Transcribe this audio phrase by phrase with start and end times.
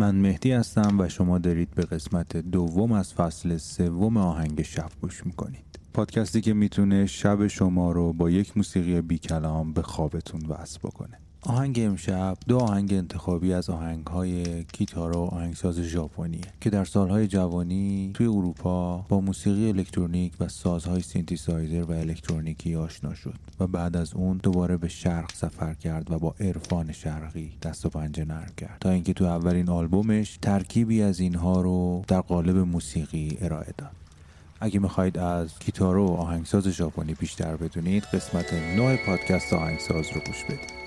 [0.00, 5.26] من مهدی هستم و شما دارید به قسمت دوم از فصل سوم آهنگ شب گوش
[5.26, 5.78] می‌کنید.
[5.94, 11.18] پادکستی که می‌تونه شب شما رو با یک موسیقی بی کلام به خوابتون وصل بکنه.
[11.42, 18.10] آهنگ امشب دو آهنگ انتخابی از آهنگ های کیتارو آهنگساز ژاپنیه که در سالهای جوانی
[18.14, 24.14] توی اروپا با موسیقی الکترونیک و سازهای سینتیسایزر و الکترونیکی آشنا شد و بعد از
[24.14, 28.76] اون دوباره به شرق سفر کرد و با عرفان شرقی دست و پنجه نرم کرد.
[28.80, 33.90] تا اینکه تو اولین آلبومش ترکیبی از اینها رو در قالب موسیقی ارائه داد.
[34.60, 40.44] اگه می‌خواید از گیتار و آهنگساز ژاپنی بیشتر بدونید قسمت نوع پادکست آهنگساز رو گوش
[40.44, 40.79] بدید.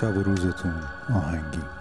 [0.00, 0.74] شب و روزتون
[1.14, 1.79] آهنگی.